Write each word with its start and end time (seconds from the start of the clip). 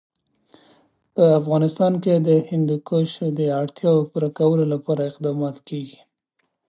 په 1.15 1.23
افغانستان 1.39 1.93
کې 2.03 2.15
د 2.27 2.29
هندوکش 2.49 3.09
د 3.39 3.39
اړتیاوو 3.61 4.07
پوره 4.11 4.29
کولو 4.37 4.63
لپاره 4.73 5.01
اقدامات 5.11 5.57
کېږي. 5.67 5.99